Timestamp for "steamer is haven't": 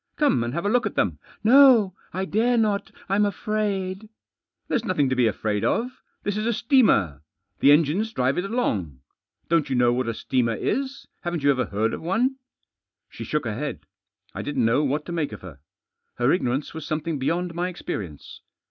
10.15-11.43